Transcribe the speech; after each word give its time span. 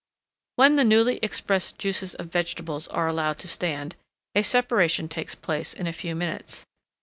When 0.55 0.77
the 0.77 0.83
newly 0.83 1.17
expressed 1.17 1.77
juices 1.77 2.15
of 2.15 2.31
vegetables 2.31 2.87
are 2.87 3.07
allowed 3.07 3.37
to 3.37 3.47
stand, 3.47 3.95
a 4.33 4.41
separation 4.41 5.07
takes 5.07 5.35
place 5.35 5.75
in 5.75 5.85
a 5.85 5.93
few 5.93 6.15
minutes. 6.15 6.65